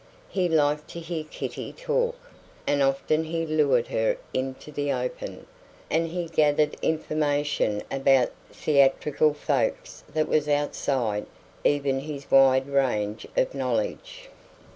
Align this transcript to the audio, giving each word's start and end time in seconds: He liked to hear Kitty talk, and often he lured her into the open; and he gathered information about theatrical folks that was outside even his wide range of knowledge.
He 0.31 0.49
liked 0.49 0.87
to 0.87 0.99
hear 0.99 1.23
Kitty 1.25 1.71
talk, 1.73 2.15
and 2.65 2.81
often 2.81 3.23
he 3.25 3.45
lured 3.45 3.89
her 3.89 4.17
into 4.33 4.71
the 4.71 4.91
open; 4.91 5.45
and 5.91 6.07
he 6.07 6.25
gathered 6.25 6.75
information 6.81 7.83
about 7.91 8.31
theatrical 8.51 9.35
folks 9.35 10.03
that 10.11 10.27
was 10.27 10.47
outside 10.49 11.27
even 11.63 11.99
his 11.99 12.31
wide 12.31 12.65
range 12.67 13.27
of 13.37 13.53
knowledge. 13.53 14.31